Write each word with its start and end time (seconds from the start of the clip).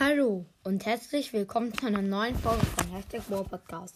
Hallo 0.00 0.44
und 0.64 0.84
herzlich 0.86 1.32
willkommen 1.32 1.72
zu 1.72 1.86
einer 1.86 2.02
neuen 2.02 2.36
Folge 2.36 2.66
von 2.66 2.90
Hashtag 2.90 3.22
War 3.30 3.44
Podcast. 3.44 3.94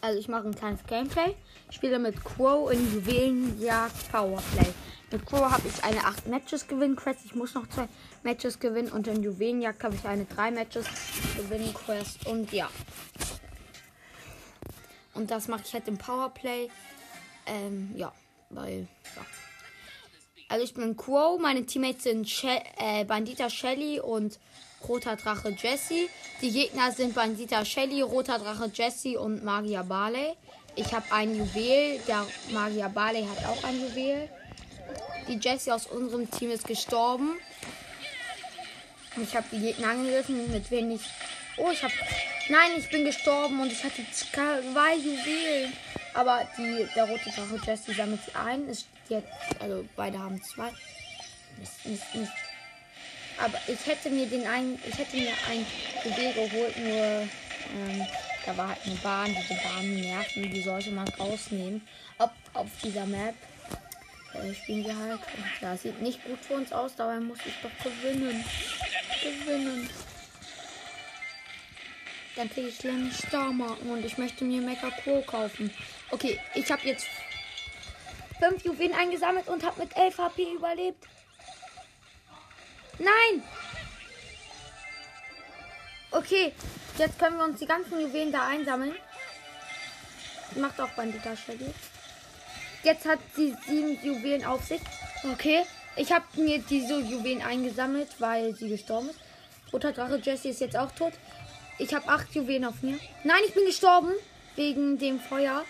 Also 0.00 0.20
ich 0.20 0.28
mache 0.28 0.46
ein 0.46 0.54
kleines 0.54 0.86
Gameplay. 0.86 1.34
Ich 1.68 1.74
spiele 1.74 1.98
mit 1.98 2.24
Crow 2.24 2.70
in 2.70 2.94
Juwelenjagd 2.94 4.12
Powerplay. 4.12 4.72
Mit 5.10 5.26
Crow 5.26 5.50
habe 5.50 5.66
ich 5.66 5.82
eine 5.82 5.98
8 5.98 6.28
Matches 6.28 6.68
gewinnen 6.68 6.94
Quest. 6.94 7.24
Ich 7.24 7.34
muss 7.34 7.54
noch 7.54 7.66
zwei 7.66 7.88
Matches 8.22 8.60
gewinnen 8.60 8.92
und 8.92 9.08
in 9.08 9.24
Juwelenjagd 9.24 9.82
habe 9.82 9.96
ich 9.96 10.04
eine 10.04 10.26
3 10.26 10.52
Matches 10.52 10.86
gewinnen 11.36 11.74
Quest. 11.74 12.24
Und 12.28 12.52
ja. 12.52 12.70
Und 15.14 15.32
das 15.32 15.48
mache 15.48 15.62
ich 15.66 15.74
halt 15.74 15.88
im 15.88 15.98
Powerplay. 15.98 16.70
Ähm, 17.46 17.92
ja, 17.96 18.12
weil, 18.50 18.86
ja. 19.16 19.22
Also 20.48 20.64
ich 20.64 20.74
bin 20.74 20.96
Quo, 20.96 21.38
meine 21.38 21.66
Teammates 21.66 22.04
sind 22.04 22.28
She 22.28 22.46
äh, 22.78 23.04
Bandita 23.04 23.50
Shelly 23.50 23.98
und 23.98 24.38
Roter 24.88 25.16
Drache 25.16 25.48
Jesse. 25.50 26.08
Die 26.40 26.52
Gegner 26.52 26.92
sind 26.92 27.14
Bandita 27.14 27.64
Shelly, 27.64 28.02
Roter 28.02 28.38
Drache 28.38 28.70
Jesse 28.72 29.18
und 29.18 29.42
Magia 29.42 29.82
Barley. 29.82 30.34
Ich 30.76 30.92
habe 30.94 31.04
ein 31.10 31.34
Juwel, 31.34 31.98
der 32.06 32.24
Magia 32.52 32.86
Barley 32.86 33.26
hat 33.26 33.44
auch 33.46 33.64
ein 33.64 33.80
Juwel. 33.80 34.28
Die 35.26 35.38
Jesse 35.40 35.74
aus 35.74 35.86
unserem 35.88 36.30
Team 36.30 36.52
ist 36.52 36.66
gestorben. 36.66 37.38
Ich 39.20 39.34
habe 39.34 39.46
die 39.50 39.58
Gegner 39.58 39.88
angegriffen, 39.88 40.52
mit 40.52 40.70
wenig. 40.70 41.00
Oh, 41.56 41.70
ich 41.72 41.82
habe. 41.82 41.94
Nein, 42.48 42.72
ich 42.76 42.88
bin 42.88 43.04
gestorben 43.04 43.60
und 43.60 43.72
ich 43.72 43.82
hatte 43.82 44.02
zwei 44.12 44.94
Juwelen. 44.94 45.72
Aber 46.16 46.48
die, 46.56 46.88
der 46.94 47.04
rote 47.04 47.30
Drache 47.30 47.60
Jesse 47.64 47.92
sammelt 47.92 48.20
sie 48.24 48.34
ein. 48.34 48.66
Ist 48.68 48.86
jetzt, 49.08 49.28
also 49.60 49.84
beide 49.96 50.18
haben 50.18 50.42
zwei. 50.42 50.70
Mist, 51.58 51.84
Mist, 51.84 52.14
Mist. 52.14 52.32
Aber 53.38 53.58
ich 53.68 53.86
hätte 53.86 54.08
mir 54.08 54.26
den 54.26 54.46
einen, 54.46 54.78
ich 54.86 54.98
hätte 54.98 55.14
mir 55.14 55.32
ein 55.50 55.66
Juwel 56.04 56.32
geholt, 56.32 56.76
nur 56.78 56.94
ähm, 56.94 58.06
da 58.46 58.56
war 58.56 58.68
halt 58.68 58.78
eine 58.86 58.94
Bahn. 58.96 59.36
Diese 59.36 59.60
Bahnen 59.60 60.00
nerven, 60.00 60.50
die 60.50 60.62
sollte 60.62 60.90
man 60.90 61.06
rausnehmen. 61.08 61.86
Ob 62.18 62.32
auf 62.54 62.68
dieser 62.82 63.04
Map 63.04 63.34
äh, 64.32 64.54
spielen 64.54 64.86
wir 64.86 64.96
halt. 64.96 65.20
Und 65.20 65.44
ja, 65.60 65.76
sieht 65.76 66.00
nicht 66.00 66.24
gut 66.24 66.38
für 66.40 66.54
uns 66.54 66.72
aus, 66.72 66.96
dabei 66.96 67.20
muss 67.20 67.38
ich 67.44 67.54
doch 67.62 67.84
gewinnen. 67.84 68.42
Gewinnen. 69.22 69.90
Dann 72.36 72.50
kriege 72.50 72.68
ich 72.68 72.84
nämlich 72.84 73.16
Starmarken 73.16 73.90
und 73.90 74.04
ich 74.04 74.18
möchte 74.18 74.44
mir 74.44 74.60
Mecha 74.60 74.90
Pro 75.02 75.22
kaufen. 75.22 75.70
Okay, 76.10 76.38
ich 76.54 76.70
habe 76.70 76.86
jetzt 76.86 77.06
fünf 78.38 78.62
Juwelen 78.62 78.94
eingesammelt 78.94 79.48
und 79.48 79.64
habe 79.64 79.80
mit 79.80 79.96
11 79.96 80.18
HP 80.18 80.52
überlebt. 80.54 81.02
Nein! 82.98 83.42
Okay, 86.10 86.52
jetzt 86.98 87.18
können 87.18 87.38
wir 87.38 87.44
uns 87.44 87.58
die 87.58 87.66
ganzen 87.66 88.00
Juwelen 88.00 88.32
da 88.32 88.46
einsammeln. 88.46 88.94
Macht 90.56 90.80
auch 90.80 90.90
Bandita 90.90 91.34
Shelly. 91.36 91.72
Jetzt 92.82 93.06
hat 93.06 93.18
sie 93.34 93.56
sieben 93.66 93.98
Juwelen 94.02 94.44
auf 94.44 94.64
sich. 94.64 94.80
Okay, 95.24 95.64
ich 95.96 96.12
habe 96.12 96.24
mir 96.36 96.58
diese 96.58 97.00
Juwelen 97.00 97.42
eingesammelt, 97.42 98.08
weil 98.18 98.54
sie 98.54 98.68
gestorben 98.68 99.08
ist. 99.08 99.18
Roter 99.72 99.92
Drache 99.92 100.20
Jesse 100.22 100.48
ist 100.48 100.60
jetzt 100.60 100.76
auch 100.76 100.92
tot. 100.92 101.12
Ich 101.78 101.94
habe 101.94 102.08
acht 102.08 102.34
Juwelen 102.34 102.64
auf 102.64 102.82
mir. 102.82 102.98
Nein, 103.24 103.42
ich 103.46 103.54
bin 103.54 103.66
gestorben 103.66 104.12
wegen 104.54 104.98
dem 104.98 105.20
Feuer. 105.20 105.64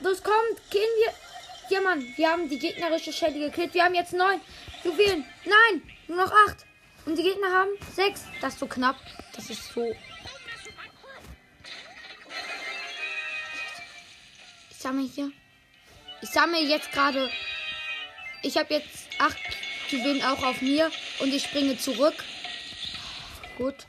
Das 0.00 0.22
kommt, 0.22 0.70
gehen 0.70 0.82
wir. 0.98 1.14
Ja, 1.70 1.80
Mann, 1.80 2.06
wir 2.16 2.30
haben 2.30 2.48
die 2.48 2.58
gegnerische 2.58 3.12
Shelly 3.12 3.40
gekillt. 3.40 3.72
Wir 3.72 3.84
haben 3.84 3.94
jetzt 3.94 4.12
neun 4.12 4.38
Juwelen. 4.84 5.24
Nein, 5.44 5.82
nur 6.08 6.18
noch 6.18 6.32
acht. 6.46 6.66
Und 7.06 7.16
die 7.16 7.22
Gegner 7.22 7.50
haben 7.50 7.70
sechs. 7.94 8.24
Das 8.40 8.54
ist 8.54 8.60
so 8.60 8.66
knapp. 8.66 8.96
Das 9.34 9.48
ist 9.48 9.72
so. 9.72 9.94
Ich 14.70 14.76
sammle 14.76 15.08
hier. 15.08 15.32
Ich 16.20 16.28
sammle 16.28 16.60
jetzt 16.60 16.92
gerade. 16.92 17.30
Ich 18.42 18.58
habe 18.58 18.74
jetzt 18.74 19.08
acht 19.18 19.38
Juwelen 19.88 20.22
auch 20.22 20.42
auf 20.42 20.60
mir. 20.60 20.90
Und 21.20 21.32
ich 21.32 21.44
springe 21.44 21.78
zurück. 21.78 22.14
Gut. 23.58 23.86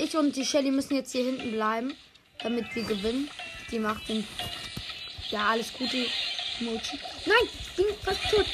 Ich 0.00 0.16
und 0.16 0.36
die 0.36 0.44
Shelly 0.44 0.70
müssen 0.70 0.94
jetzt 0.94 1.12
hier 1.12 1.24
hinten 1.24 1.52
bleiben, 1.52 1.94
damit 2.42 2.74
wir 2.74 2.82
gewinnen. 2.82 3.30
Die 3.70 3.78
macht 3.78 4.08
den. 4.08 4.26
Ja, 5.30 5.50
alles 5.50 5.72
Gute. 5.72 6.06
Mochi. 6.60 6.98
Nein, 7.26 7.36
ich 7.44 7.76
bin 7.76 7.86
fast 8.02 8.22
tot. 8.30 8.46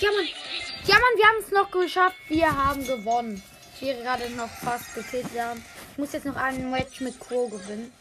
Ja, 0.00 0.10
Mann. 0.10 0.28
Ja, 0.86 0.94
Mann, 0.94 1.16
wir 1.16 1.26
haben 1.26 1.44
es 1.44 1.50
noch 1.50 1.70
geschafft. 1.70 2.16
Wir 2.28 2.54
haben 2.54 2.86
gewonnen. 2.86 3.42
Ich 3.74 3.82
wäre 3.82 4.02
gerade 4.02 4.30
noch 4.30 4.48
fast 4.48 4.94
gekillt 4.94 5.32
werden. 5.34 5.64
Ich 5.92 5.98
muss 5.98 6.12
jetzt 6.12 6.26
noch 6.26 6.36
einen 6.36 6.70
Match 6.70 7.00
mit 7.00 7.18
Crow 7.18 7.50
gewinnen. 7.50 7.92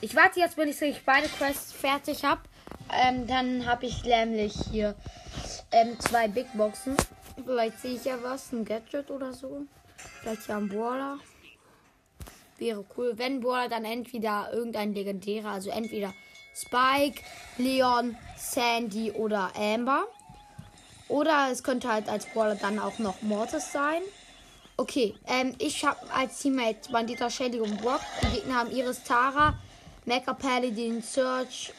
Ich 0.00 0.16
warte 0.16 0.40
jetzt, 0.40 0.56
bis 0.56 0.82
ich 0.82 1.04
beide 1.04 1.28
Quests 1.28 1.72
fertig 1.72 2.24
habe. 2.24 2.40
Ähm, 2.92 3.26
dann 3.26 3.66
habe 3.66 3.86
ich 3.86 4.02
nämlich 4.02 4.54
hier 4.70 4.96
ähm, 5.70 5.98
zwei 6.00 6.26
Big 6.28 6.46
Boxen. 6.54 6.96
Vielleicht 7.44 7.80
sehe 7.80 7.94
ich 7.94 8.04
ja 8.04 8.22
was, 8.22 8.52
ein 8.52 8.64
Gadget 8.64 9.10
oder 9.10 9.32
so. 9.32 9.62
Vielleicht 10.20 10.48
ja 10.48 10.56
ein 10.56 10.68
Brawler. 10.68 11.18
Wäre 12.58 12.84
cool. 12.96 13.14
Wenn 13.16 13.40
Brawler, 13.40 13.68
dann 13.68 13.84
entweder 13.84 14.52
irgendein 14.52 14.94
legendärer, 14.94 15.50
also 15.50 15.70
entweder 15.70 16.12
Spike, 16.54 17.22
Leon, 17.58 18.16
Sandy 18.36 19.10
oder 19.12 19.50
Amber. 19.56 20.04
Oder 21.08 21.48
es 21.50 21.62
könnte 21.62 21.88
halt 21.88 22.08
als 22.08 22.26
Brawler 22.26 22.54
dann 22.54 22.78
auch 22.78 22.98
noch 22.98 23.20
Mortis 23.22 23.72
sein. 23.72 24.02
Okay, 24.76 25.14
ähm, 25.26 25.54
ich 25.58 25.84
habe 25.84 25.98
als 26.12 26.38
Teammate 26.38 26.90
Bandita 26.90 27.28
Shelly 27.28 27.60
und 27.60 27.80
Brock. 27.80 28.00
Die 28.22 28.36
Gegner 28.36 28.54
haben 28.54 28.70
Iris 28.70 29.02
Tara, 29.04 29.54
Mecha 30.06 30.32
Paladin, 30.32 31.02
Search 31.02 31.72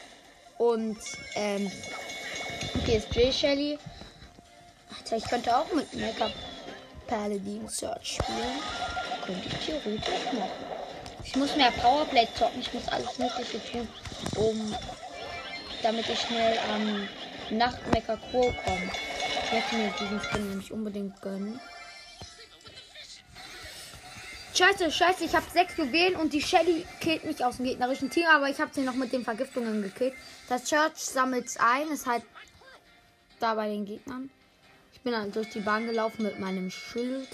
und 0.57 0.97
ähm, 1.35 1.71
PSG 2.85 3.31
Shelly. 3.31 3.79
Ich 5.11 5.23
könnte 5.25 5.55
auch 5.55 5.71
mit 5.73 5.93
Mecha 5.93 6.29
Paladin 7.07 7.67
Search 7.67 8.15
spielen. 8.15 8.59
Könnte 9.25 9.47
ich 9.47 9.65
theoretisch 9.65 10.33
machen. 10.33 10.49
Ich 11.23 11.35
muss 11.35 11.55
mehr 11.55 11.71
Powerplay 11.71 12.27
zocken. 12.35 12.61
Ich 12.61 12.73
muss 12.73 12.87
alles 12.87 13.17
Mögliche 13.17 13.59
tun, 13.71 13.87
um 14.35 14.75
damit 15.81 16.09
ich 16.09 16.19
schnell 16.19 16.57
am 16.73 17.07
ähm, 17.51 17.57
Nachtmecker 17.57 18.17
Quo 18.31 18.41
komme. 18.41 18.91
Ich 19.45 19.51
möchte 19.51 19.75
mir 19.75 19.93
diesen 19.99 20.21
Skin 20.21 20.49
nämlich 20.49 20.71
unbedingt 20.71 21.21
gönnen. 21.21 21.59
Scheiße, 24.55 24.91
scheiße, 24.91 25.25
ich 25.25 25.35
habe 25.35 25.45
sechs 25.51 25.75
Juwelen 25.77 26.15
und 26.15 26.31
die 26.31 26.41
Shelly 26.41 26.85
killt 26.99 27.23
mich 27.25 27.43
aus 27.43 27.57
dem 27.57 27.65
gegnerischen 27.65 28.11
Team, 28.11 28.25
aber 28.31 28.49
ich 28.49 28.61
habe 28.61 28.71
sie 28.71 28.81
noch 28.81 28.93
mit 28.93 29.11
den 29.11 29.23
Vergiftungen 29.23 29.81
gekillt. 29.81 30.13
Das 30.47 30.65
Church 30.65 30.95
sammelt 30.95 31.49
ein, 31.59 31.87
ist 31.89 32.05
halt 32.05 32.23
da 33.39 33.55
bei 33.55 33.67
den 33.69 33.85
Gegnern. 33.85 34.29
Bin 35.03 35.13
dann 35.13 35.31
durch 35.31 35.49
die 35.49 35.59
Bahn 35.59 35.85
gelaufen 35.85 36.23
mit 36.23 36.39
meinem 36.39 36.71
Schild. 36.71 37.27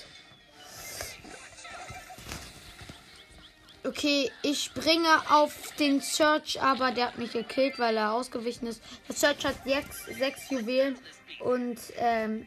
Okay, 3.85 4.31
ich 4.41 4.63
springe 4.63 5.09
auf 5.29 5.53
den 5.79 6.01
Search, 6.01 6.61
aber 6.61 6.91
der 6.91 7.07
hat 7.07 7.17
mich 7.17 7.31
gekillt, 7.31 7.79
weil 7.79 7.95
er 7.95 8.11
ausgewichen 8.11 8.67
ist. 8.67 8.81
Der 9.07 9.15
Search 9.15 9.45
hat 9.45 9.55
sechs, 9.65 10.05
sechs 10.05 10.49
Juwelen 10.49 10.97
und 11.39 11.77
ähm, 11.97 12.45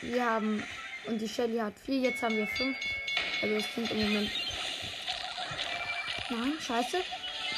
wir 0.00 0.24
haben 0.24 0.62
und 1.06 1.20
die 1.20 1.28
Shelly 1.28 1.58
hat 1.58 1.74
vier. 1.78 2.00
Jetzt 2.00 2.22
haben 2.22 2.36
wir 2.36 2.46
fünf. 2.46 2.76
Also 3.42 3.54
es 3.54 3.74
sind 3.74 3.90
im 3.90 4.00
Moment. 4.00 4.30
Nein, 6.30 6.52
scheiße. 6.60 6.98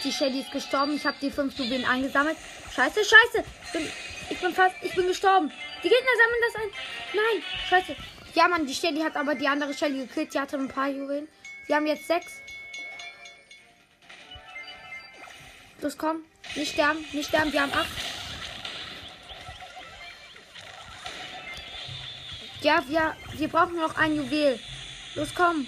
Die 0.04 0.12
Shelly 0.12 0.41
ist 0.41 0.52
gestorben. 0.52 0.94
Ich 0.97 1.04
habe 1.04 1.16
die 1.20 1.31
fünf 1.31 1.58
Juwelen 1.58 1.84
eingesammelt. 1.84 2.37
Scheiße, 2.75 3.00
scheiße. 3.04 3.44
Ich 3.64 3.72
bin, 3.72 3.88
ich 4.31 4.41
bin 4.41 4.54
fast, 4.54 4.76
ich 4.82 4.94
bin 4.94 5.06
gestorben. 5.06 5.52
Die 5.83 5.89
Gegner 5.89 6.12
sammeln 6.19 6.43
das 6.47 6.62
ein. 6.62 6.71
Nein, 7.15 7.43
scheiße. 7.69 7.97
Ja, 8.35 8.49
Mann, 8.49 8.67
die 8.67 8.75
Shelly 8.75 9.00
hat 9.00 9.17
aber 9.17 9.35
die 9.35 9.49
andere 9.49 9.75
Shelly 9.75 10.06
gekillt. 10.06 10.35
Die 10.35 10.38
hatte 10.38 10.56
ein 10.56 10.69
paar 10.69 10.88
Juwelen. 10.88 11.29
Wir 11.67 11.77
haben 11.77 11.87
jetzt 11.87 12.06
sechs. 12.06 12.41
Los, 15.81 15.97
komm. 15.97 16.25
Nicht 16.55 16.73
sterben, 16.73 17.05
nicht 17.12 17.29
sterben. 17.29 17.53
Wir 17.53 17.62
haben 17.62 17.73
acht. 17.73 17.88
Ja, 22.61 22.85
wir, 22.87 23.17
wir 23.33 23.49
brauchen 23.49 23.76
noch 23.76 23.97
ein 23.97 24.15
Juwel. 24.15 24.61
Los, 25.15 25.31
komm. 25.35 25.67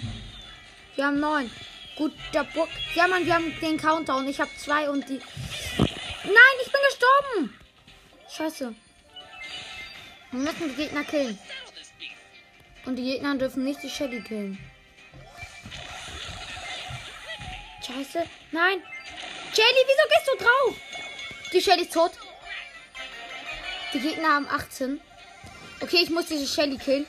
Wir 0.95 1.07
haben 1.07 1.19
neun. 1.19 1.49
Gut, 1.95 2.13
der 2.33 2.43
Bock. 2.43 2.69
Ja, 2.93 3.07
Mann, 3.07 3.25
wir 3.25 3.33
haben 3.33 3.59
den 3.59 3.77
Countdown. 3.77 4.27
Ich 4.27 4.39
habe 4.39 4.51
zwei 4.57 4.89
und 4.89 5.07
die. 5.09 5.19
Nein, 6.23 6.55
ich 6.63 6.71
bin 6.71 6.81
gestorben. 6.89 7.59
Scheiße. 8.29 8.75
Wir 10.33 10.39
müssen 10.39 10.69
die 10.69 10.75
Gegner 10.75 11.03
killen. 11.03 11.37
Und 12.85 12.95
die 12.95 13.03
Gegner 13.03 13.35
dürfen 13.35 13.63
nicht 13.63 13.83
die 13.83 13.89
Shelly 13.89 14.19
killen. 14.19 14.57
Scheiße. 17.85 18.27
Nein. 18.51 18.81
Shelly, 19.53 19.83
wieso 19.85 20.09
gehst 20.09 20.27
du 20.27 20.43
drauf? 20.43 20.75
Die 21.53 21.61
Shelly 21.61 21.83
ist 21.83 21.93
tot. 21.93 22.13
Die 23.93 23.99
Gegner 23.99 24.29
haben 24.29 24.47
18. 24.47 24.99
Okay, 25.81 25.99
ich 26.01 26.09
muss 26.09 26.25
diese 26.25 26.47
Shelly 26.47 26.79
killen. 26.79 27.05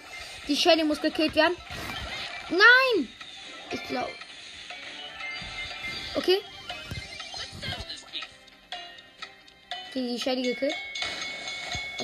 Die 0.47 0.57
Shelly 0.57 0.85
muss 0.85 1.01
gekillt 1.01 1.35
werden. 1.35 1.57
Nein! 2.51 3.09
Ich 3.71 3.83
glaube. 3.85 4.13
Okay. 6.15 6.41
Die, 9.95 10.09
die 10.09 10.21
Shelly 10.21 10.43
gekillt. 10.43 10.75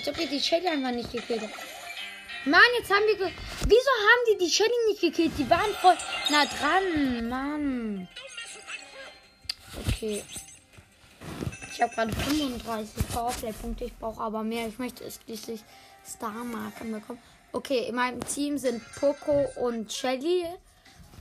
Als 0.01 0.09
ob 0.09 0.17
wir 0.17 0.29
die 0.29 0.41
Shelly 0.41 0.67
einfach 0.67 0.93
nicht 0.93 1.13
gekillt 1.13 1.43
haben. 1.43 1.53
Mann, 2.47 2.63
jetzt 2.79 2.91
haben 2.91 3.05
wir. 3.07 3.31
Wieso 3.67 3.91
haben 4.07 4.33
die 4.33 4.45
die 4.47 4.51
Shelly 4.51 4.71
nicht 4.89 5.03
gekillt? 5.03 5.33
Die 5.37 5.51
waren 5.51 5.75
voll 5.83 5.95
nah 6.31 6.47
dran. 6.47 7.29
Mann. 7.29 8.09
Okay. 9.87 10.25
Ich 11.71 11.83
habe 11.83 11.95
gerade 11.95 12.13
35 12.15 13.09
Powerplay-Punkte. 13.09 13.85
Ich 13.85 13.97
brauche 13.99 14.23
aber 14.23 14.43
mehr. 14.43 14.69
Ich 14.69 14.79
möchte 14.79 15.05
es 15.05 15.21
schließlich 15.23 15.61
Star-Marken 16.07 16.93
bekommen. 16.93 17.21
Okay, 17.53 17.87
in 17.87 17.97
meinem 17.97 18.27
Team 18.27 18.57
sind 18.57 18.83
Poco 18.95 19.51
und 19.57 19.93
Shelly. 19.93 20.47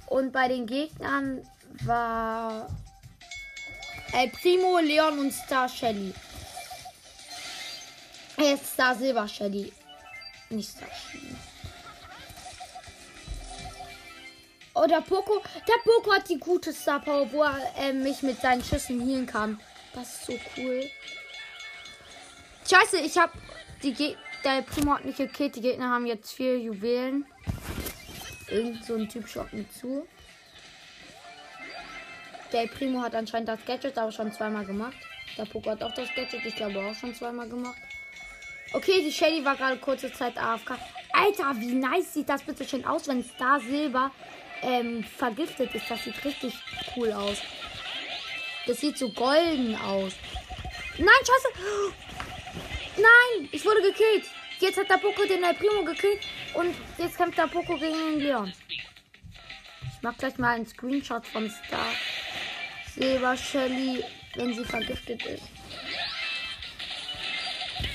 Und 0.08 0.32
bei 0.32 0.48
den 0.48 0.66
Gegnern 0.66 1.46
war 1.84 2.70
El 4.14 4.30
Primo, 4.30 4.80
Leon 4.80 5.20
und 5.20 5.34
Star 5.34 5.68
Shelly. 5.68 6.14
Jetzt 8.40 8.74
Star 8.74 8.96
Silber 8.96 9.28
Shelly. 9.28 9.72
Nicht 10.50 10.70
Star 10.70 10.88
Shelly. 10.88 11.36
Oh, 14.74 14.86
der 14.88 15.02
Poco. 15.02 15.42
Der 15.68 15.74
Poco 15.84 16.14
hat 16.14 16.30
die 16.30 16.40
gute 16.40 16.72
Star 16.72 17.02
Power, 17.02 17.30
wo 17.34 17.44
er 17.44 17.60
äh, 17.78 17.92
mich 17.92 18.24
mit 18.24 18.40
seinen 18.40 18.64
Schüssen 18.64 19.02
healen 19.06 19.26
kann. 19.26 19.60
Das 19.94 20.14
ist 20.14 20.26
so 20.26 20.34
cool. 20.56 20.90
Scheiße, 22.70 23.00
ich 23.00 23.18
hab 23.18 23.34
die 23.84 23.94
Ge 23.94 24.16
der 24.46 24.62
Primo 24.62 24.94
hat 24.94 25.04
mich 25.04 25.18
gekillt. 25.18 25.58
Die 25.58 25.62
Gegner 25.62 25.90
haben 25.90 26.06
jetzt 26.06 26.32
vier 26.32 26.58
Juwelen. 26.58 27.26
Irgend 28.48 28.86
so 28.86 28.96
ein 28.96 29.10
Typ 29.10 29.28
schaut 29.28 29.52
mir 29.52 29.70
zu. 29.70 30.08
Der 32.54 32.68
Primo 32.68 33.02
hat 33.02 33.16
anscheinend 33.16 33.50
das 33.50 33.60
Gadget 33.66 33.98
aber 33.98 34.14
schon 34.14 34.32
zweimal 34.32 34.66
gemacht. 34.66 34.96
Der 35.38 35.44
Poco 35.44 35.70
hat 35.70 35.84
auch 35.84 35.94
das 35.94 36.08
Gadget, 36.16 36.46
ich 36.46 36.56
glaube 36.56 36.80
auch 36.80 36.96
schon 36.96 37.14
zweimal 37.14 37.50
gemacht. 37.50 37.78
Okay, 38.72 39.02
die 39.04 39.12
Shelly 39.12 39.44
war 39.44 39.56
gerade 39.56 39.78
kurze 39.78 40.12
Zeit 40.14 40.38
AFK. 40.38 40.78
Alter, 41.12 41.60
wie 41.60 41.74
nice 41.74 42.14
sieht 42.14 42.30
das 42.30 42.44
bitte 42.44 42.68
schön 42.68 42.86
aus, 42.86 43.08
wenn 43.08 43.24
Star 43.24 43.60
Silber 43.60 44.12
ähm, 44.62 45.04
vergiftet 45.04 45.74
ist. 45.74 45.90
Das 45.90 46.04
sieht 46.04 46.24
richtig 46.24 46.54
cool 46.96 47.12
aus. 47.12 47.42
Das 48.68 48.80
sieht 48.80 48.98
so 48.98 49.10
golden 49.10 49.76
aus. 49.76 50.14
Nein, 50.98 51.08
scheiße. 51.20 51.94
Nein, 52.98 53.50
ich 53.52 53.66
wurde 53.66 53.82
gekillt. 53.82 54.26
Jetzt 54.60 54.78
hat 54.78 54.90
der 54.90 54.98
Poco 54.98 55.26
den 55.26 55.44
El 55.44 55.56
Primo 55.56 55.84
gekillt. 55.84 56.20
Und 56.54 56.76
jetzt 56.98 57.18
kämpft 57.18 57.40
der 57.40 57.48
Poco 57.48 57.76
gegen 57.76 57.98
den 58.12 58.20
Leon. 58.20 58.54
Ich 58.70 60.04
mach 60.04 60.16
gleich 60.18 60.38
mal 60.38 60.56
einen 60.56 60.68
Screenshot 60.68 61.26
von 61.26 61.50
Star 61.50 61.94
Silber 62.94 63.36
Shelly, 63.36 64.04
wenn 64.36 64.54
sie 64.54 64.66
vergiftet 64.66 65.26
ist. 65.26 65.59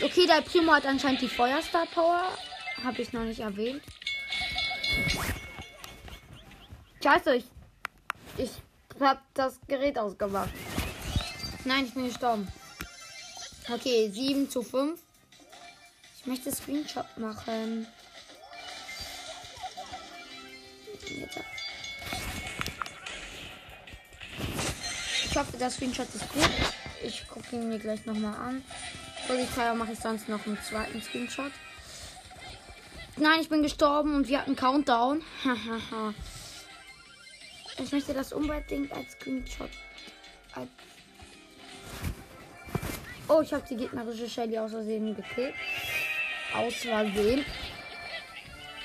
Okay, 0.02 0.26
der 0.26 0.42
Primo 0.42 0.72
hat 0.72 0.86
anscheinend 0.86 1.22
die 1.22 1.28
Feuerstar 1.28 1.86
Power. 1.86 2.36
Habe 2.82 3.00
ich 3.00 3.12
noch 3.12 3.22
nicht 3.22 3.40
erwähnt. 3.40 3.82
Scheiße, 7.02 7.36
ich, 7.36 7.44
ich 8.36 8.50
habe 9.00 9.20
das 9.34 9.58
Gerät 9.68 9.98
ausgemacht. 9.98 10.50
Nein, 11.64 11.86
ich 11.86 11.94
bin 11.94 12.06
gestorben. 12.06 12.48
Okay, 13.72 14.10
7 14.10 14.50
zu 14.50 14.62
5. 14.62 15.00
Ich 16.18 16.26
möchte 16.26 16.50
Screenshot 16.50 17.06
machen. 17.16 17.86
Ich 25.24 25.36
hoffe, 25.36 25.56
der 25.56 25.70
Screenshot 25.70 26.06
ist 26.14 26.32
gut. 26.32 26.50
Ich 27.02 27.26
gucke 27.28 27.56
ihn 27.56 27.68
mir 27.68 27.78
gleich 27.78 28.04
nochmal 28.06 28.34
an. 28.34 28.64
Polizei 29.26 29.72
mache 29.74 29.92
ich 29.92 29.98
sonst 29.98 30.28
noch 30.28 30.44
einen 30.46 30.58
zweiten 30.62 31.00
Screenshot. 31.00 31.52
Nein, 33.16 33.40
ich 33.40 33.48
bin 33.48 33.62
gestorben 33.62 34.14
und 34.14 34.28
wir 34.28 34.40
hatten 34.40 34.56
Countdown. 34.56 35.22
ich 37.78 37.92
möchte 37.92 38.12
das 38.12 38.32
unbedingt 38.32 38.92
als 38.92 39.12
Screenshot. 39.12 39.70
Als 40.54 40.68
oh, 43.28 43.40
ich 43.40 43.52
habe 43.52 43.64
die 43.68 43.76
gegnerische 43.76 44.28
Shelly 44.28 44.58
aus 44.58 44.72
Versehen 44.72 45.14
gekillt. 45.14 45.54
Aus 46.54 46.74
Versehen. 46.74 47.44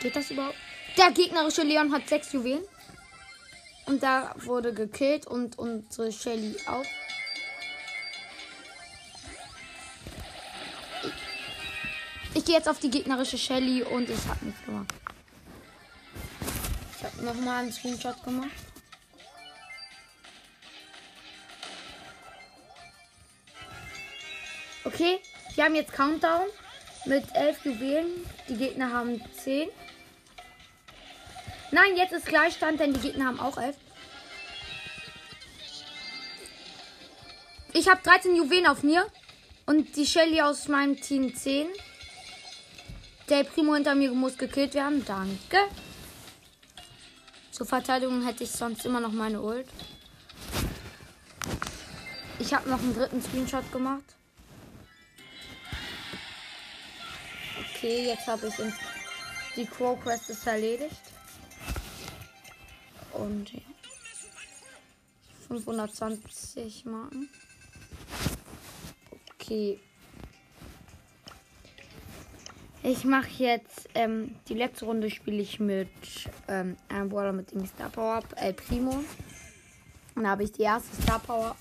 Geht 0.02 0.16
das 0.16 0.32
überhaupt? 0.32 0.56
Der 0.98 1.12
gegnerische 1.12 1.64
Leon 1.64 1.92
hat 1.92 2.08
sechs 2.08 2.32
Juwelen. 2.32 2.64
Und 3.88 4.04
da 4.04 4.36
wurde 4.38 4.74
gekillt 4.74 5.26
und 5.26 5.58
unsere 5.58 6.12
Shelly 6.12 6.56
auch. 6.68 6.86
Ich 12.40 12.46
gehe 12.46 12.56
jetzt 12.56 12.70
auf 12.70 12.80
die 12.80 12.90
gegnerische 12.90 13.38
Shelly 13.38 13.84
und 13.84 14.10
ich 14.10 14.26
habe 14.26 14.46
nichts 14.46 14.64
gemacht. 14.64 14.94
Ich 16.98 17.04
habe 17.04 17.26
nochmal 17.26 17.64
einen 17.64 17.74
Screenshot 17.74 18.24
gemacht. 18.24 18.48
Okay, 24.86 25.20
wir 25.56 25.66
haben 25.66 25.76
jetzt 25.76 25.92
Countdown 25.92 26.46
mit 27.04 27.26
elf 27.34 27.66
Juwelen. 27.66 28.08
Die 28.48 28.56
Gegner 28.56 28.94
haben 28.94 29.22
10. 29.44 29.68
Nein, 31.72 31.98
jetzt 31.98 32.14
ist 32.14 32.26
Gleichstand, 32.26 32.80
denn 32.80 32.94
die 32.94 33.02
Gegner 33.02 33.26
haben 33.26 33.42
auch 33.42 33.58
11. 33.58 33.76
Ich 37.74 37.90
habe 37.90 38.02
13 38.02 38.34
Juwelen 38.34 38.66
auf 38.66 38.82
mir. 38.82 39.06
Und 39.66 39.98
die 39.98 40.06
Shelly 40.06 40.42
aus 40.42 40.70
meinem 40.70 41.02
Team 41.02 41.36
10. 41.36 41.68
Der 43.30 43.44
Primo 43.44 43.76
hinter 43.76 43.94
mir 43.94 44.12
muss 44.12 44.38
gekillt 44.38 44.74
werden. 44.74 45.06
Danke. 45.06 45.58
Zur 47.52 47.68
Verteidigung 47.68 48.26
hätte 48.26 48.44
ich 48.44 48.52
sonst 48.52 48.86
immer 48.86 49.00
noch 49.00 49.12
meine 49.12 49.40
Ult. 49.40 49.68
Ich 52.40 52.54
habe 52.54 52.70
noch 52.70 52.80
einen 52.80 52.96
dritten 52.96 53.22
Screenshot 53.22 53.72
gemacht. 53.72 54.16
Okay, 57.76 58.08
jetzt 58.08 58.26
habe 58.26 58.48
ich 58.48 58.54
die 59.56 59.66
Crow 59.66 60.00
Quest 60.02 60.30
ist 60.32 60.48
erledigt. 60.48 61.02
Und 63.14 63.54
ja. 63.54 63.60
520 65.50 66.86
Marken. 66.86 67.30
Okay. 69.36 69.80
Ich 72.82 73.04
mache 73.04 73.28
jetzt 73.38 73.90
ähm, 73.94 74.36
die 74.48 74.54
letzte 74.54 74.86
Runde 74.86 75.10
spiele 75.10 75.42
ich 75.42 75.60
mit 75.60 75.90
ähm, 76.48 76.78
einem 76.88 77.10
Brawler 77.10 77.34
mit 77.34 77.52
dem 77.52 77.66
Star 77.66 77.90
Power 77.90 78.22
El 78.38 78.54
Primo. 78.54 79.04
Und 80.16 80.24
da 80.24 80.30
habe 80.30 80.44
ich 80.44 80.54
die 80.54 80.62
erste 80.62 81.02
Star 81.02 81.20
Power. 81.20 81.56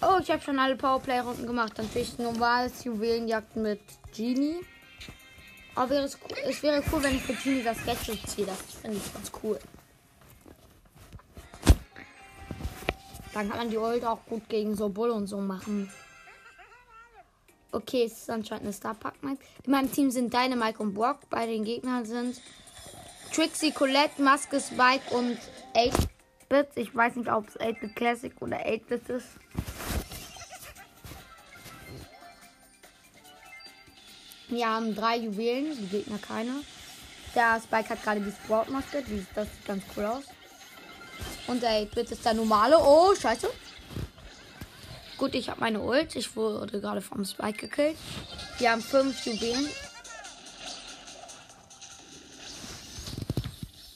Oh, 0.00 0.18
ich 0.22 0.30
habe 0.30 0.40
schon 0.40 0.58
alle 0.58 0.76
Powerplay 0.76 1.18
Runden 1.20 1.46
gemacht. 1.46 1.72
Dann 1.76 1.88
ich 1.94 2.18
normales 2.18 2.84
Juwelenjagd 2.84 3.56
mit 3.56 3.80
Genie. 4.16 4.60
Aber 5.74 5.90
wäre 5.90 6.04
es, 6.04 6.18
es 6.44 6.62
wäre 6.62 6.82
cool, 6.90 7.02
wenn 7.02 7.16
ich 7.16 7.22
für 7.22 7.34
Genie 7.34 7.62
das 7.62 7.84
Gadget 7.84 8.26
ziehe. 8.28 8.46
Das 8.46 8.60
finde 8.80 8.96
ich 8.96 9.12
ganz 9.12 9.30
cool. 9.42 9.58
Dann 13.34 13.50
kann 13.50 13.58
man 13.58 13.70
die 13.70 13.76
Ult 13.76 14.04
auch 14.04 14.24
gut 14.24 14.48
gegen 14.48 14.74
so 14.74 14.88
Bull 14.88 15.10
und 15.10 15.26
so 15.26 15.38
machen. 15.38 15.90
Okay, 17.70 18.04
es 18.04 18.12
ist 18.12 18.30
anscheinend 18.30 18.64
eine 18.64 18.72
Star 18.72 18.94
Pack 18.94 19.22
Mike. 19.22 19.42
In 19.64 19.72
meinem 19.72 19.92
Team 19.92 20.10
sind 20.10 20.32
Dynamite 20.32 20.78
und 20.78 20.94
Brock. 20.94 21.28
Bei 21.28 21.46
den 21.46 21.64
Gegnern 21.64 22.06
sind 22.06 22.40
Trixie, 23.34 23.72
Colette, 23.72 24.22
Maske, 24.22 24.58
Spike 24.58 25.14
und 25.14 25.38
8-Bit. 25.74 26.68
Ich 26.76 26.94
weiß 26.94 27.16
nicht, 27.16 27.30
ob 27.30 27.46
es 27.48 27.60
8-Bit 27.60 27.94
Classic 27.94 28.32
oder 28.40 28.56
8-Bit 28.56 29.08
ist. 29.10 29.26
Wir 34.48 34.66
haben 34.66 34.94
drei 34.94 35.18
Juwelen, 35.18 35.76
die 35.76 35.88
Gegner 35.88 36.18
keine. 36.18 36.62
Der 37.34 37.60
Spike 37.60 37.90
hat 37.90 38.02
gerade 38.02 38.20
die 38.20 38.32
Sprout-Maske, 38.32 39.04
das 39.34 39.46
sieht 39.46 39.66
ganz 39.66 39.84
cool 39.94 40.06
aus. 40.06 40.24
Und 41.46 41.62
der 41.62 41.82
8-Bit 41.82 42.12
ist 42.12 42.24
der 42.24 42.32
normale. 42.32 42.78
Oh, 42.78 43.14
scheiße. 43.14 43.50
Gut, 45.18 45.34
ich 45.34 45.48
habe 45.48 45.58
meine 45.58 45.80
Ult. 45.80 46.14
Ich 46.14 46.36
wurde 46.36 46.80
gerade 46.80 47.02
vom 47.02 47.24
Spike 47.24 47.66
gekillt. 47.66 47.96
Wir 48.58 48.70
haben 48.70 48.80
fünf 48.80 49.26
Juwelen. 49.26 49.68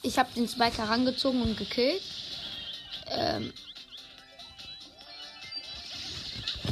Ich 0.01 0.19
habe 0.19 0.29
den 0.35 0.49
Spike 0.49 0.77
herangezogen 0.77 1.41
und 1.41 1.57
gekillt. 1.57 2.01
Ähm 3.09 3.53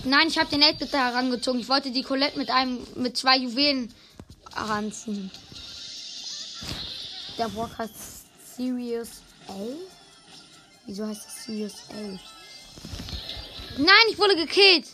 Nein, 0.03 0.27
ich 0.27 0.38
habe 0.38 0.50
den 0.50 0.63
8-Bit 0.63 0.93
da 0.93 1.12
herangezogen. 1.12 1.62
Ich 1.62 1.70
wollte 1.70 1.91
die 1.91 2.03
Colette 2.03 2.38
mit 2.38 2.50
einem, 2.50 2.86
mit 2.96 3.15
zwei 3.15 3.38
Juwelen 3.38 3.93
heranziehen. 4.53 5.31
Der 7.38 7.50
heißt 7.77 8.25
Sirius 8.58 9.22
A? 9.48 9.53
Wieso 10.86 11.08
heißt 11.08 11.25
das 11.25 11.46
Sirius 11.46 11.74
A? 11.89 12.40
Nein, 13.81 14.05
ich 14.11 14.19
wurde 14.19 14.35
gekillt. 14.35 14.85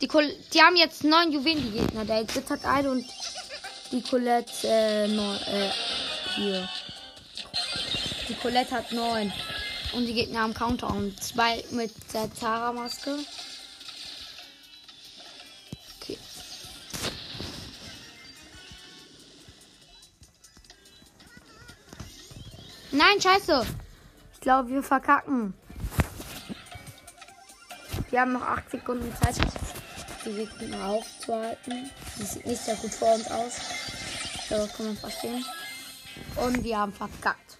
Die, 0.00 0.08
die 0.52 0.60
haben 0.60 0.74
jetzt 0.74 1.04
neun 1.04 1.30
Juwelen, 1.30 1.62
die 1.62 1.78
Gegner. 1.78 2.04
Der 2.04 2.24
8-Bit 2.24 2.50
hat 2.50 2.64
eine 2.64 2.90
und 2.90 3.06
die 3.92 4.02
Colette, 4.02 4.66
äh, 4.66 5.06
neun, 5.06 5.36
äh, 5.42 5.70
hier. 6.34 6.68
Die 8.28 8.34
Colette 8.34 8.72
hat 8.72 8.90
neun. 8.90 9.32
Und 9.92 10.06
die 10.06 10.14
Gegner 10.14 10.40
haben 10.40 10.54
Counter 10.54 10.88
und 10.88 11.22
zwei 11.22 11.62
mit 11.70 11.92
der 12.12 12.32
Tara-Maske. 12.34 13.16
Okay. 16.00 16.18
Nein, 22.90 23.20
scheiße. 23.20 23.64
Ich 24.32 24.40
glaube, 24.40 24.68
wir 24.70 24.82
verkacken. 24.82 25.54
Wir 28.12 28.20
haben 28.20 28.34
noch 28.34 28.42
8 28.42 28.70
Sekunden 28.70 29.10
Zeit, 29.16 29.36
die 30.26 30.32
Gegner 30.34 30.84
aufzuhalten. 30.84 31.90
Die 32.18 32.22
sieht 32.24 32.44
nicht 32.44 32.60
sehr 32.60 32.76
gut 32.76 32.92
vor 32.92 33.14
uns 33.14 33.26
aus. 33.30 33.54
So, 34.50 34.68
kann 34.76 34.86
man 34.88 34.96
verstehen. 34.98 35.42
Und 36.36 36.62
wir 36.62 36.78
haben 36.78 36.92
verkackt. 36.92 37.56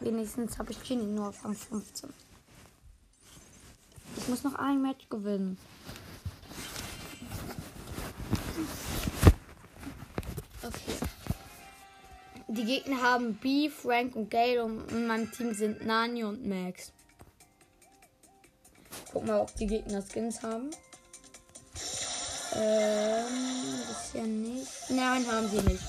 Wenigstens 0.00 0.58
habe 0.58 0.72
ich 0.72 0.82
Genie 0.82 1.06
nur 1.06 1.28
auf 1.28 1.44
Rang 1.44 1.54
15. 1.54 2.12
Ich 4.16 4.26
muss 4.26 4.42
noch 4.42 4.56
ein 4.56 4.82
Match 4.82 5.08
gewinnen. 5.08 5.56
Okay. 10.64 10.96
Die 12.48 12.64
Gegner 12.64 13.00
haben 13.00 13.34
B, 13.36 13.70
Frank 13.70 14.16
und 14.16 14.28
Gale 14.28 14.64
und 14.64 14.90
in 14.90 15.06
meinem 15.06 15.30
Team 15.30 15.54
sind 15.54 15.86
Nani 15.86 16.24
und 16.24 16.44
Max. 16.44 16.90
Guck 19.18 19.26
mal, 19.26 19.40
ob 19.40 19.56
die 19.56 19.66
Gegner 19.66 20.00
Skins 20.00 20.42
haben. 20.42 20.70
Ähm, 22.54 23.26
bisher 23.88 24.22
nicht. 24.22 24.70
Nein, 24.90 25.26
haben 25.26 25.50
sie 25.50 25.60
nicht. 25.62 25.82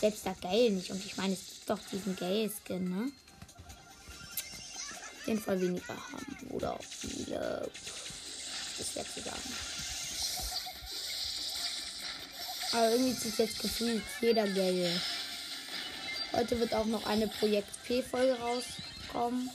Selbst 0.00 0.26
der 0.26 0.34
Gale 0.42 0.72
nicht. 0.72 0.90
Und 0.90 1.06
ich 1.06 1.16
meine, 1.16 1.34
es 1.34 1.46
gibt 1.46 1.70
doch 1.70 1.78
diesen 1.92 2.16
Gale-Skin, 2.16 2.90
ne? 2.90 3.12
Den 5.28 5.38
Fall 5.38 5.60
weniger 5.60 5.94
haben. 5.94 6.36
Oder 6.50 6.72
auch 6.72 6.82
viele. 6.82 7.70
Das 8.78 8.96
wäre 8.96 9.06
zu 9.06 9.20
sagen. 9.20 9.54
Aber 12.72 12.90
irgendwie 12.90 13.16
zieht 13.16 13.38
jetzt 13.38 13.60
gefühlt 13.60 14.02
jeder 14.20 14.48
Gale. 14.48 14.90
Heute 16.32 16.58
wird 16.58 16.74
auch 16.74 16.86
noch 16.86 17.06
eine 17.06 17.28
Projekt 17.28 17.80
P-Folge 17.84 18.36
rauskommen. 18.40 19.50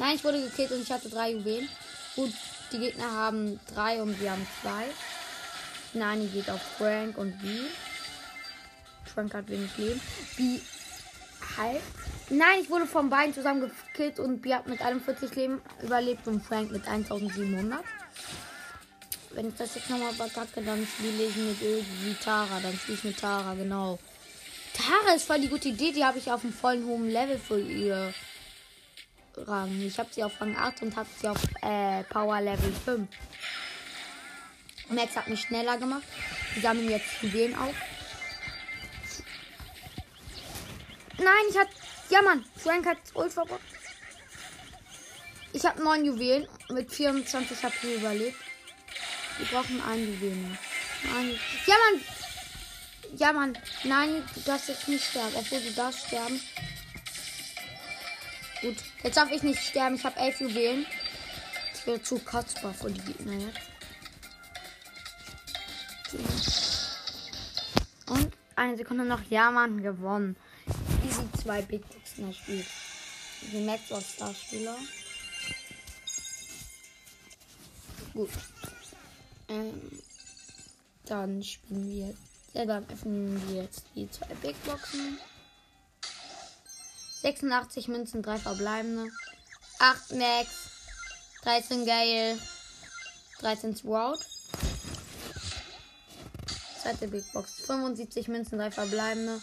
Nein, 0.00 0.16
ich 0.16 0.24
wurde 0.24 0.40
gekillt 0.40 0.70
und 0.72 0.80
ich 0.80 0.90
hatte 0.90 1.10
drei 1.10 1.32
Juwelen. 1.32 1.68
Gut, 2.16 2.32
die 2.72 2.78
Gegner 2.78 3.12
haben 3.12 3.60
drei 3.74 4.00
und 4.00 4.18
wir 4.18 4.30
haben 4.30 4.46
zwei. 4.62 4.86
Nani 5.92 6.26
geht 6.28 6.48
auf 6.48 6.62
Frank 6.78 7.18
und 7.18 7.38
B. 7.42 7.48
Frank 9.04 9.34
hat 9.34 9.46
wenig 9.50 9.76
Leben. 9.76 10.00
B 10.38 10.60
halt. 11.58 11.82
Nein, 12.30 12.60
ich 12.62 12.70
wurde 12.70 12.86
von 12.86 13.10
beiden 13.10 13.34
zusammen 13.34 13.70
gekillt 13.92 14.18
und 14.18 14.40
B 14.40 14.54
hat 14.54 14.66
mit 14.68 14.80
41 14.80 15.34
Leben 15.34 15.60
überlebt 15.82 16.26
und 16.26 16.42
Frank 16.42 16.70
mit 16.70 16.88
1700. 16.88 17.84
Wenn 19.32 19.48
ich 19.48 19.54
das 19.56 19.74
jetzt 19.74 19.90
nochmal 19.90 20.14
verkacke, 20.14 20.62
dann 20.62 20.86
spiele 20.86 21.24
ich 21.24 21.36
mit 21.36 21.60
irgendwie 21.60 22.14
Tara. 22.24 22.58
Dann 22.62 22.72
spiele 22.72 22.96
ich 22.96 23.04
mit 23.04 23.20
Tara, 23.20 23.52
genau. 23.52 23.98
Tara 24.72 25.14
ist 25.14 25.26
voll 25.26 25.42
die 25.42 25.48
gute 25.48 25.68
Idee. 25.68 25.92
Die 25.92 26.04
habe 26.06 26.16
ich 26.16 26.32
auf 26.32 26.42
einem 26.42 26.54
vollen 26.54 26.86
hohen 26.86 27.10
Level 27.10 27.38
für 27.38 27.60
ihr 27.60 28.14
Rang. 29.46 29.80
Ich 29.82 29.98
habe 29.98 30.08
sie 30.12 30.22
auf 30.22 30.40
Rang 30.40 30.56
8 30.56 30.82
und 30.82 30.96
habe 30.96 31.08
sie 31.20 31.28
auf 31.28 31.42
äh, 31.62 32.04
Power 32.04 32.40
Level 32.40 32.72
5. 32.84 33.08
Max 34.90 35.16
hat 35.16 35.28
mich 35.28 35.40
schneller 35.40 35.78
gemacht. 35.78 36.02
Wir 36.54 36.62
sammeln 36.62 36.90
jetzt 36.90 37.22
Juwelen 37.22 37.54
auf. 37.54 37.74
Nein, 41.18 41.44
ich 41.48 41.58
hatte. 41.58 41.70
Ja, 42.08 42.22
Mann. 42.22 42.44
Frank 42.56 42.86
hat 42.86 42.98
Ult 43.14 43.32
verbraucht. 43.32 43.60
Ich 45.52 45.64
habe 45.64 45.82
9 45.82 46.04
Juwelen. 46.04 46.48
Mit 46.70 46.92
24 46.92 47.62
habe 47.62 47.74
ich 47.82 47.96
überlebt. 47.96 48.36
Wir 49.38 49.46
brauchen 49.46 49.80
einen 49.82 50.12
Juwelen. 50.14 50.58
Nein. 51.04 51.38
Ja, 51.66 51.74
Mann. 51.74 52.02
Ja, 53.16 53.32
Mann. 53.32 53.58
Nein, 53.84 54.24
du 54.34 54.40
darfst 54.40 54.68
jetzt 54.68 54.88
nicht 54.88 55.04
sterben. 55.04 55.34
Obwohl 55.36 55.60
du 55.60 55.72
darfst 55.72 56.06
sterben. 56.06 56.40
Gut. 58.60 58.76
Jetzt 59.02 59.16
darf 59.16 59.30
ich 59.30 59.42
nicht 59.42 59.62
sterben. 59.62 59.94
Ich 59.94 60.04
habe 60.04 60.18
elf 60.18 60.40
Juwelen. 60.40 60.86
Ich 61.74 61.86
wäre 61.86 62.02
zu 62.02 62.18
kostbar 62.18 62.74
für 62.74 62.90
die 62.90 63.00
Gegner 63.00 63.32
jetzt. 63.32 63.70
Und 68.06 68.32
eine 68.56 68.76
Sekunde 68.76 69.04
noch. 69.04 69.22
Ja, 69.30 69.50
Mann, 69.50 69.82
gewonnen. 69.82 70.36
Easy 71.06 71.22
zwei 71.42 71.62
Big 71.62 71.88
Boxen 71.88 72.26
erspielt. 72.26 72.66
Die 73.52 73.64
Max 73.64 73.90
war 73.90 74.02
Starspieler. 74.02 74.76
Gut. 78.12 78.30
Ähm, 79.48 80.02
dann 81.06 81.42
spielen 81.42 81.90
wir. 81.90 82.14
Ja, 82.52 82.66
dann 82.66 82.86
öffnen 82.90 83.40
wir 83.48 83.62
jetzt 83.62 83.84
die 83.94 84.10
zwei 84.10 84.34
Big 84.42 84.62
Boxen. 84.64 85.18
86 87.22 87.88
Münzen, 87.88 88.22
3 88.22 88.38
verbleibende. 88.38 89.10
8 89.78 90.12
Max. 90.12 90.70
13 91.42 91.84
Gale. 91.84 92.38
13 93.40 93.76
Sprout. 93.76 94.18
Zweite 96.80 97.08
Big 97.08 97.30
Box. 97.32 97.60
75 97.66 98.28
Münzen, 98.28 98.58
3 98.58 98.70
verbleibende. 98.70 99.38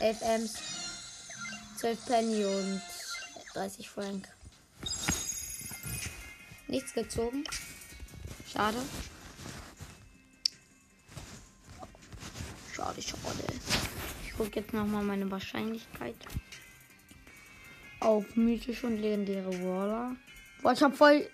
11 0.00 0.20
Ms. 0.20 0.54
12 1.78 2.06
Penny 2.06 2.44
und 2.44 2.82
30 3.54 3.88
Frank. 3.88 4.28
Nichts 6.68 6.92
gezogen. 6.92 7.44
Schade. 8.52 8.78
Schade, 12.74 13.00
schade. 13.00 13.44
Ich 14.26 14.36
gucke 14.36 14.60
jetzt 14.60 14.74
nochmal 14.74 15.04
meine 15.04 15.30
Wahrscheinlichkeit 15.30 16.16
auf 18.04 18.36
mythische 18.36 18.86
und 18.86 18.98
legendäre 18.98 19.50
Waller. 19.64 20.14
Boah, 20.62 20.72
ich 20.72 20.82
habe 20.82 20.94
voll. 20.94 21.26